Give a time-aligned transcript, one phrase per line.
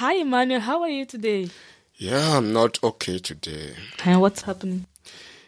[0.00, 0.60] Hi, Emmanuel.
[0.60, 1.50] How are you today?
[1.96, 3.74] Yeah, I'm not okay today.
[4.02, 4.86] And what's happening?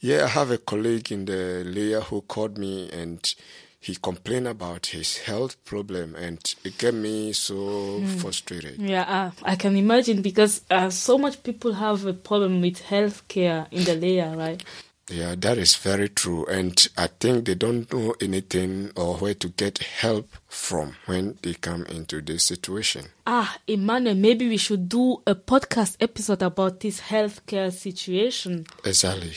[0.00, 3.34] Yeah, I have a colleague in the Lager who called me and
[3.80, 8.20] he complained about his health problem and it got me so mm.
[8.20, 8.78] frustrated.
[8.78, 13.26] Yeah, uh, I can imagine because uh, so much people have a problem with health
[13.28, 14.62] care in the Lager, right?
[15.10, 16.46] Yeah, that is very true.
[16.46, 21.54] And I think they don't know anything or where to get help from when they
[21.54, 23.06] come into this situation.
[23.26, 28.64] Ah, Emmanuel, maybe we should do a podcast episode about this healthcare situation.
[28.84, 29.36] Exactly.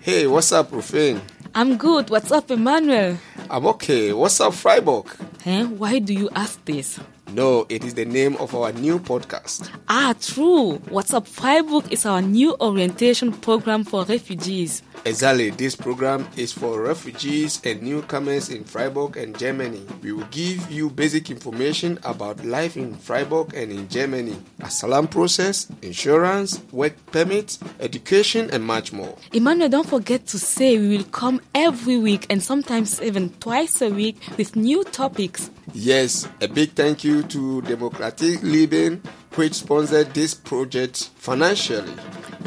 [0.00, 1.20] Hey, what's up, Rufin?
[1.56, 2.08] I'm good.
[2.08, 3.18] What's up, Emmanuel?
[3.50, 4.12] I'm okay.
[4.12, 5.06] What's up, Freiburg?
[5.44, 5.64] Eh?
[5.64, 7.00] Why do you ask this?
[7.34, 9.68] No, it is the name of our new podcast.
[9.88, 10.76] Ah, true.
[10.88, 14.82] What's Up Freiburg is our new orientation program for refugees.
[15.04, 15.50] Exactly.
[15.50, 19.86] This program is for refugees and newcomers in Freiburg and Germany.
[20.02, 25.66] We will give you basic information about life in Freiburg and in Germany, asylum process,
[25.82, 29.16] insurance, work permits, education, and much more.
[29.32, 33.90] Emmanuel, don't forget to say we will come every week and sometimes even twice a
[33.90, 35.50] week with new topics.
[35.74, 39.02] Yes, a big thank you to Demokratie Leben,
[39.34, 41.94] which sponsored this project financially.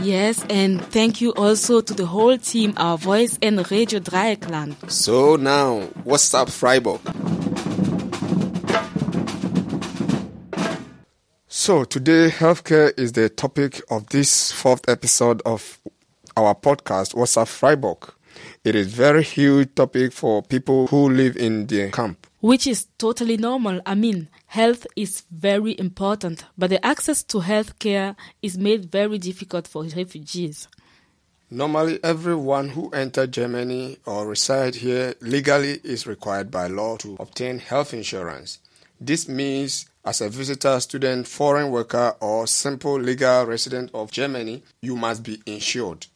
[0.01, 4.89] Yes, and thank you also to the whole team, our voice and Radio Dreyeckland.
[4.89, 6.99] So now, what's up, Freiburg?
[11.47, 15.79] So today, healthcare is the topic of this fourth episode of
[16.35, 18.11] our podcast, What's up, Freiburg?
[18.63, 23.37] It is very huge topic for people who live in the camp which is totally
[23.37, 23.79] normal.
[23.85, 29.17] I mean, health is very important, but the access to health care is made very
[29.17, 30.67] difficult for refugees.
[31.49, 37.59] Normally, everyone who enters Germany or resides here legally is required by law to obtain
[37.59, 38.59] health insurance.
[38.99, 44.97] This means as a visitor, student, foreign worker, or simple legal resident of Germany, you
[44.97, 46.07] must be insured.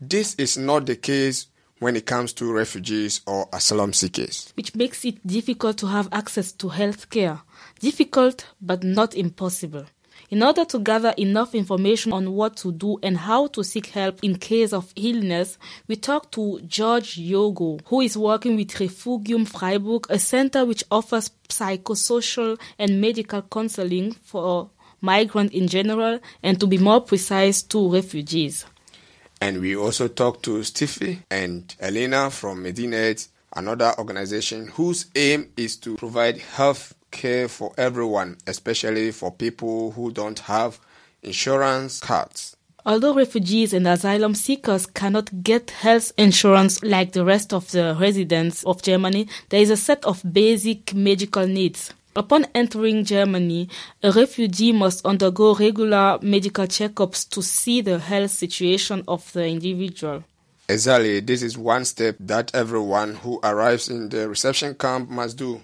[0.00, 1.48] This is not the case
[1.80, 4.52] when it comes to refugees or asylum seekers.
[4.56, 7.40] Which makes it difficult to have access to health care.
[7.80, 9.86] Difficult, but not impossible.
[10.30, 14.20] In order to gather enough information on what to do and how to seek help
[14.22, 15.58] in case of illness,
[15.88, 21.30] we talked to George Yogo, who is working with Refugium Freiburg, a center which offers
[21.48, 24.70] psychosocial and medical counseling for
[25.00, 28.66] migrants in general and to be more precise to refugees.
[29.40, 35.76] And we also talked to Steffi and Elena from Medinet, another organization whose aim is
[35.76, 40.78] to provide health care for everyone, especially for people who don't have
[41.22, 42.56] insurance cards.
[42.86, 48.64] Although refugees and asylum seekers cannot get health insurance like the rest of the residents
[48.64, 51.92] of Germany, there is a set of basic medical needs.
[52.16, 53.68] Upon entering Germany,
[54.02, 60.24] a refugee must undergo regular medical checkups to see the health situation of the individual.
[60.68, 65.60] Exactly, this is one step that everyone who arrives in the reception camp must do.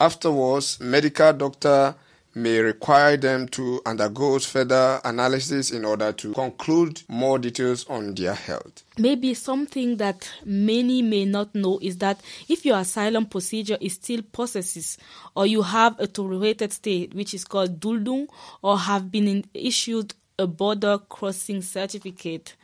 [0.00, 1.94] Afterwards, medical doctor
[2.36, 8.34] may require them to undergo further analysis in order to conclude more details on their
[8.34, 8.84] health.
[8.98, 14.20] Maybe something that many may not know is that if your asylum procedure is still
[14.20, 14.98] processes
[15.34, 18.28] or you have a tolerated state which is called Duldung
[18.60, 22.54] or have been issued a border crossing certificate,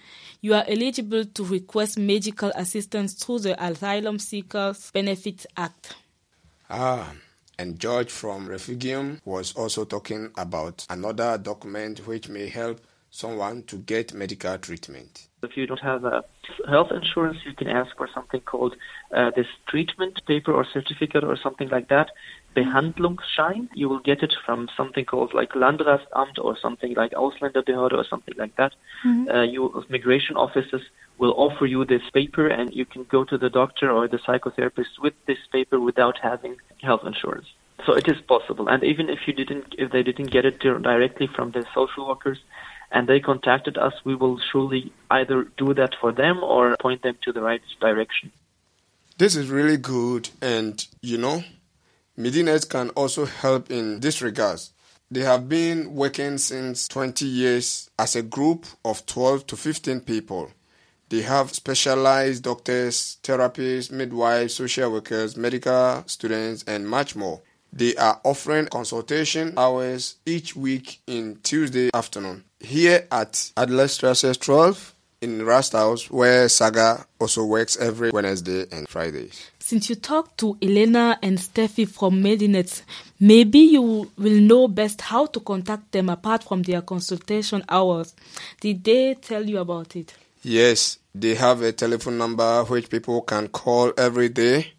[0.42, 5.94] you are eligible to request medical assistance through the Asylum Seekers Benefits Act.
[6.68, 7.10] Ah,
[7.58, 12.80] and George from Refugium was also talking about another document which may help
[13.10, 15.28] someone to get medical treatment.
[15.42, 16.24] If you don't have a
[16.68, 18.74] health insurance, you can ask for something called
[19.14, 22.10] uh, this treatment paper or certificate or something like that.
[22.56, 23.68] Behandlungsschein.
[23.74, 28.34] You will get it from something called like Landratsamt or something like Ausländerbehörde or something
[28.36, 28.72] like that.
[29.04, 29.28] Mm-hmm.
[29.28, 30.82] Uh, you migration offices
[31.22, 34.92] will offer you this paper and you can go to the doctor or the psychotherapist
[35.04, 36.56] with this paper without having
[36.88, 37.48] health insurance.
[37.86, 38.66] So it is possible.
[38.72, 42.40] And even if you didn't, if they didn't get it directly from the social workers,
[42.94, 47.16] and they contacted us, we will surely either do that for them or point them
[47.24, 48.32] to the right direction.
[49.16, 51.44] This is really good, and you know,
[52.16, 54.72] Medinet can also help in this regards.
[55.08, 60.50] They have been working since 20 years as a group of 12 to 15 people.
[61.12, 67.42] They have specialized doctors, therapists, midwives, social workers, medical students, and much more.
[67.70, 72.44] They are offering consultation hours each week in Tuesday afternoon.
[72.60, 79.50] Here at Adlerstrasse 12 in Rasthaus, where Saga also works every Wednesday and Fridays.
[79.58, 82.84] Since you talked to Elena and Steffi from Medinet,
[83.20, 88.14] maybe you will know best how to contact them apart from their consultation hours.
[88.62, 90.14] Did they tell you about it?
[90.44, 94.72] Yes, they have a telephone number which people can call every day.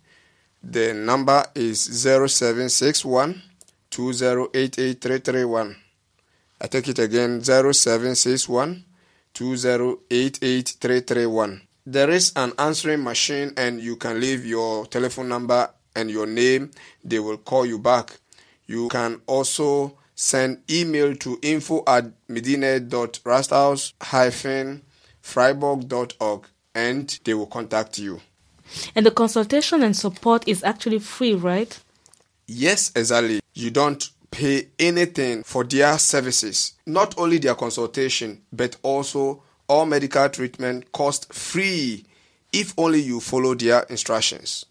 [0.63, 3.41] The number is 0761
[3.91, 5.75] 2088331.
[6.62, 8.85] I take it again 0761
[9.33, 11.62] 2088331.
[11.85, 16.71] There is an answering machine and you can leave your telephone number and your name.
[17.03, 18.19] They will call you back.
[18.65, 22.06] You can also send email to info at
[25.23, 28.19] medinet.rasthouse-freiburg.org and they will contact you.
[28.95, 31.79] And the consultation and support is actually free, right?
[32.47, 33.41] Yes, exactly.
[33.53, 36.73] You don't pay anything for their services.
[36.85, 42.05] Not only their consultation, but also all medical treatment cost free
[42.51, 44.65] if only you follow their instructions.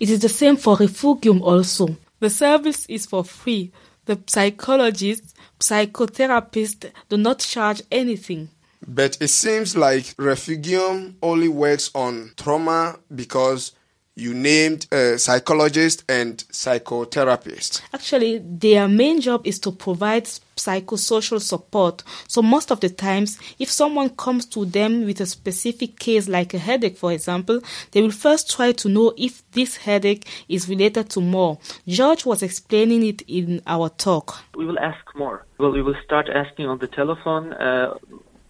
[0.00, 1.96] It is the same for Refugium also.
[2.20, 3.72] The service is for free.
[4.04, 8.48] The psychologists, psychotherapists do not charge anything.
[8.86, 13.72] But it seems like Refugium only works on trauma because
[14.14, 17.80] you named a psychologist and psychotherapist.
[17.94, 20.24] Actually, their main job is to provide
[20.56, 22.02] psychosocial support.
[22.28, 26.52] So, most of the times, if someone comes to them with a specific case, like
[26.52, 27.60] a headache, for example,
[27.92, 31.58] they will first try to know if this headache is related to more.
[31.86, 34.36] George was explaining it in our talk.
[34.54, 35.46] We will ask more.
[35.58, 37.54] Well, we will start asking on the telephone.
[37.54, 37.94] Uh,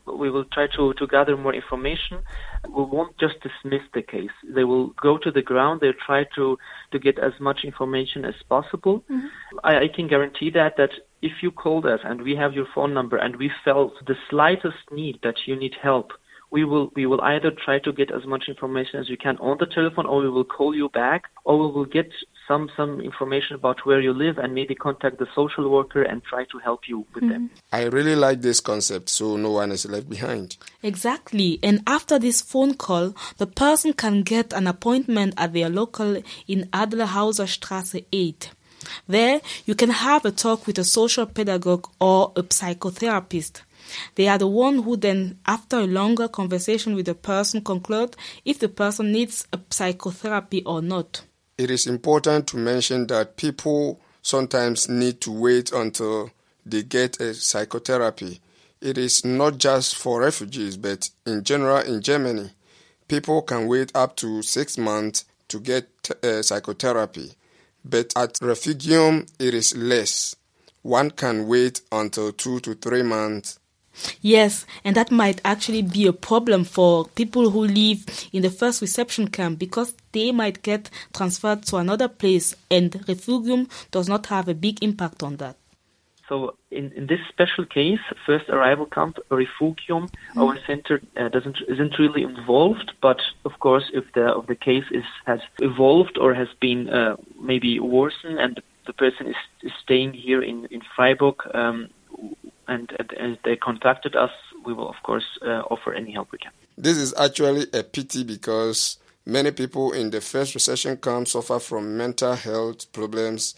[0.06, 2.18] we will try to, to gather more information.
[2.68, 4.30] We won't just dismiss the case.
[4.48, 5.80] They will go to the ground.
[5.80, 6.58] They'll try to,
[6.92, 9.04] to get as much information as possible.
[9.10, 9.26] Mm-hmm.
[9.64, 10.90] I, I can guarantee that that
[11.20, 14.90] if you called us and we have your phone number and we felt the slightest
[14.90, 16.12] need that you need help,
[16.50, 19.56] we will we will either try to get as much information as we can on
[19.58, 22.10] the telephone or we will call you back or we will get
[22.48, 26.44] some some information about where you live and maybe contact the social worker and try
[26.46, 27.32] to help you with mm-hmm.
[27.32, 27.50] them.
[27.72, 30.56] I really like this concept so no one is left behind.
[30.82, 31.58] Exactly.
[31.62, 36.68] And after this phone call, the person can get an appointment at their local in
[36.72, 38.50] Adelhauser Straße 8.
[39.06, 43.62] There, you can have a talk with a social pedagogue or a psychotherapist.
[44.14, 48.58] They are the one who then, after a longer conversation with the person, conclude if
[48.58, 51.22] the person needs a psychotherapy or not.
[51.62, 56.32] It is important to mention that people sometimes need to wait until
[56.66, 58.40] they get a psychotherapy.
[58.80, 62.50] It is not just for refugees, but in general in Germany,
[63.06, 65.86] people can wait up to six months to get
[66.24, 67.30] uh, psychotherapy.
[67.84, 70.34] But at Refugium, it is less.
[70.82, 73.60] One can wait until two to three months
[74.20, 78.80] Yes, and that might actually be a problem for people who live in the first
[78.80, 84.48] reception camp because they might get transferred to another place, and refugium does not have
[84.48, 85.56] a big impact on that.
[86.28, 90.40] So, in, in this special case, first arrival camp, refugium, mm.
[90.40, 92.92] our center uh, doesn't isn't really involved.
[93.02, 97.16] But of course, if the if the case is has evolved or has been uh,
[97.38, 101.36] maybe worsened, and the person is, is staying here in in Freiburg.
[101.54, 101.90] Um,
[102.68, 104.30] and as they contacted us,
[104.64, 106.52] we will of course uh, offer any help we can.
[106.76, 111.96] This is actually a pity because many people in the first reception camp suffer from
[111.96, 113.54] mental health problems.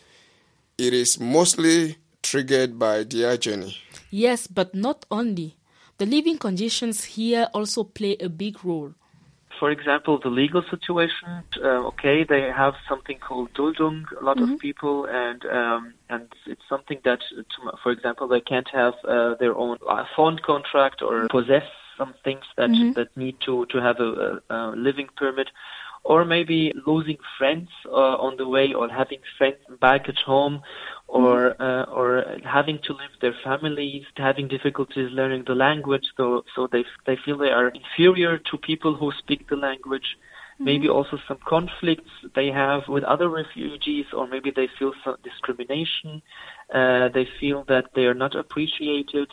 [0.78, 3.76] It is mostly triggered by their journey.
[4.11, 5.56] Yes, but not only.
[5.99, 8.94] The living conditions here also play a big role
[9.58, 11.42] for example, the legal situation.
[11.62, 14.54] Uh, okay, they have something called Duldung, a lot mm-hmm.
[14.54, 17.20] of people, and um, and it's something that,
[17.82, 21.64] for example, they can't have uh, their own uh, phone contract or possess
[21.99, 22.92] some things that mm-hmm.
[22.92, 25.49] that need to to have a, a, a living permit
[26.04, 30.61] or maybe losing friends uh, on the way or having friends back at home
[31.14, 36.66] or uh, or having to leave their families, having difficulties learning the language, so so
[36.73, 40.09] they they feel they are inferior to people who speak the language.
[40.16, 40.64] Mm-hmm.
[40.64, 46.21] Maybe also some conflicts they have with other refugees, or maybe they feel some discrimination.
[46.75, 49.28] Uh, they feel that they are not appreciated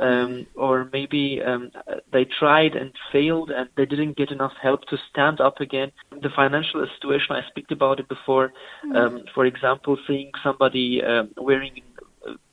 [0.00, 1.70] um, or maybe um,
[2.12, 5.92] they tried and failed and they didn't get enough help to stand up again.
[6.10, 8.52] The financial situation, I speak about it before.
[8.84, 8.96] Mm-hmm.
[8.96, 11.82] Um, for example, seeing somebody uh, wearing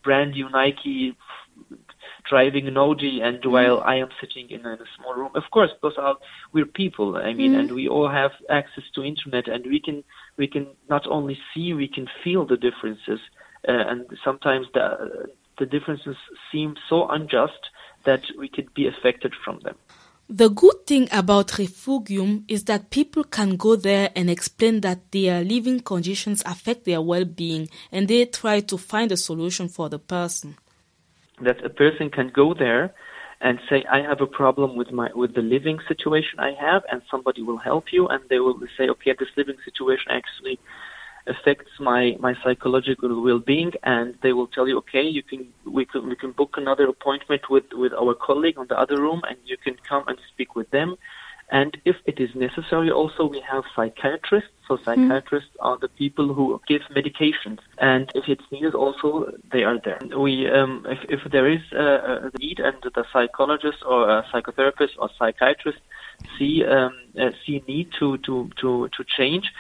[0.04, 1.16] brand new Nike,
[2.30, 3.52] driving an Audi, and mm-hmm.
[3.52, 5.32] while I am sitting in a, small room.
[5.36, 6.18] Of course, because
[6.54, 7.18] we're people.
[7.18, 7.60] I mean, mm-hmm.
[7.60, 10.04] and we all have access to internet, and we can
[10.38, 13.20] we can not only see, we can feel the differences.
[13.68, 15.26] Uh, and sometimes the
[15.58, 16.16] the differences
[16.52, 17.70] seem so unjust
[18.04, 19.76] that we could be affected from them.
[20.28, 25.44] The good thing about Refugium is that people can go there and explain that their
[25.44, 30.00] living conditions affect their well being and they try to find a solution for the
[30.00, 30.58] person.
[31.42, 32.96] That a person can go there
[33.40, 37.04] and say, I have a problem with my with the living situation I have and
[37.12, 40.58] somebody will help you and they will say, Okay, this living situation actually
[41.28, 46.08] affects my my psychological well-being and they will tell you okay you can we can
[46.08, 49.58] we can book another appointment with with our colleague on the other room and you
[49.58, 50.96] can come and speak with them.
[51.52, 54.50] And if it is necessary also we have psychiatrists.
[54.68, 55.66] So psychiatrists mm.
[55.68, 57.60] are the people who give medications.
[57.78, 60.00] And if it's needed also they are there.
[60.18, 61.86] We um, if, if there is a,
[62.28, 65.80] a need and the psychologist or a psychotherapist or psychiatrist
[66.38, 69.52] see um, uh, see need to to to to change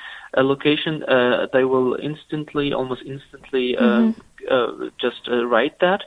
[0.43, 4.21] location, uh, they will instantly, almost instantly, uh, mm-hmm.
[4.47, 6.03] Uh, just uh, write that.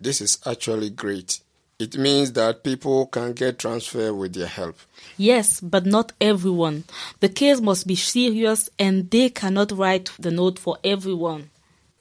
[0.00, 1.38] This is actually great.
[1.78, 4.76] It means that people can get transfer with their help.
[5.16, 6.84] Yes, but not everyone.
[7.20, 11.50] The case must be serious and they cannot write the note for everyone.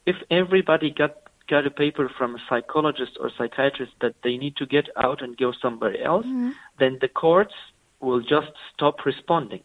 [0.06, 4.66] If everybody got got a paper from a psychologist or psychiatrist that they need to
[4.66, 6.52] get out and go somewhere else, mm-hmm.
[6.80, 7.54] then the courts
[8.00, 9.64] will just stop responding.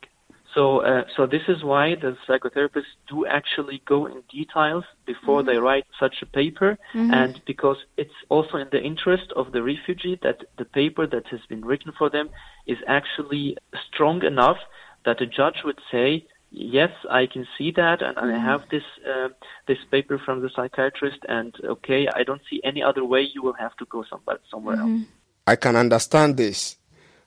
[0.57, 5.51] So, uh, so this is why the psychotherapists do actually go in details before mm-hmm.
[5.51, 7.13] they write such a paper, mm-hmm.
[7.13, 11.41] and because it's also in the interest of the refugee that the paper that has
[11.51, 12.31] been written for them
[12.67, 14.57] is actually strong enough
[15.05, 18.87] that a judge would say, yes, I can see that, and, and I have this
[19.07, 19.29] uh,
[19.69, 23.29] this paper from the psychiatrist, and okay, I don't see any other way.
[23.35, 25.03] You will have to go somewhere somewhere mm-hmm.
[25.03, 25.09] else.
[25.47, 26.79] I can understand this.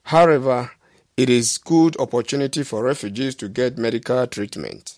[0.01, 0.71] However,
[1.19, 4.97] it is good opportunity for refugees to get medical treatment.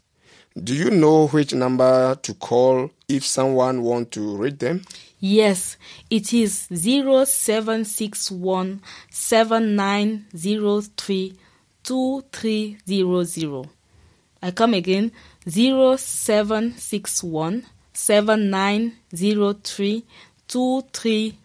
[0.56, 4.84] Do you know which number to call if someone want to read them?
[5.20, 5.78] Yes,
[6.12, 11.38] it is 0761 7903
[11.84, 13.70] 2300.
[14.44, 15.12] I come again
[15.48, 20.06] 0761 7903
[20.48, 21.40] 2300.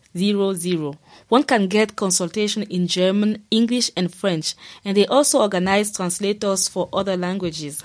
[1.29, 4.55] One can get consultation in German, English, and French,
[4.85, 7.83] and they also organize translators for other languages.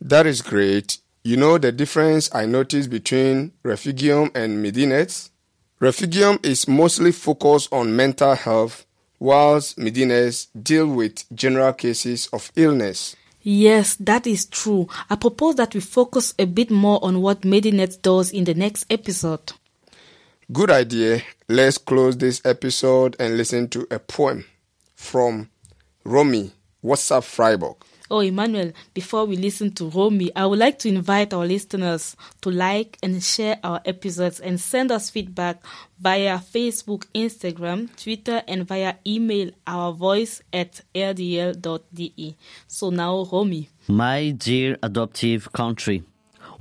[0.00, 0.98] That is great.
[1.24, 5.30] You know the difference I noticed between Refugium and Medinet?
[5.78, 8.86] Refugium is mostly focused on mental health,
[9.20, 13.14] whilst Medinet deal with general cases of illness.
[13.40, 14.88] Yes, that is true.
[15.10, 18.86] I propose that we focus a bit more on what Medinet does in the next
[18.90, 19.52] episode.
[20.50, 21.22] Good idea.
[21.48, 24.44] Let's close this episode and listen to a poem
[24.94, 25.48] from
[26.04, 27.76] Romy, What's up, Freiburg.
[28.10, 32.50] Oh, Emmanuel, before we listen to Romy, I would like to invite our listeners to
[32.50, 35.62] like and share our episodes and send us feedback
[36.00, 42.36] via Facebook, Instagram, Twitter, and via email our voice at rdl.de.
[42.66, 43.68] So now, Romy.
[43.86, 46.02] My dear adoptive country.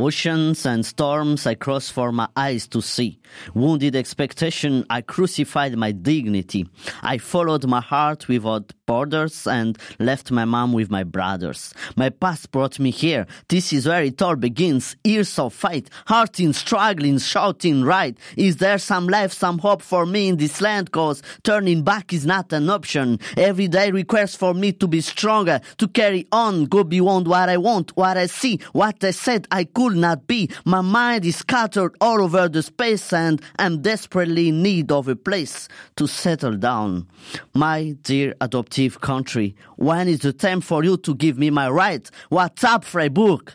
[0.02, 3.20] Oceans and storms I crossed for my eyes to see.
[3.54, 6.68] Wounded expectation, I crucified my dignity.
[7.04, 11.74] I followed my heart without borders and left my mom with my brothers.
[11.96, 13.28] My past brought me here.
[13.48, 14.96] This is where it all begins.
[15.04, 18.18] Years of fight, hearting, struggling, shouting right.
[18.36, 20.92] Is there some life, some hope for me in this land?
[20.92, 23.20] Cause turning back is not an option.
[23.38, 27.58] Every day requires for me to be stronger, to carry on, go beyond what I
[27.58, 30.50] want, what I see, what I said I could not be.
[30.66, 35.16] My mind is scattered all over the space and I'm desperately in need of a
[35.16, 37.08] place to settle down.
[37.54, 42.10] My dear adoptive country, when is the time for you to give me my right?
[42.30, 43.50] What's up, Freiburg?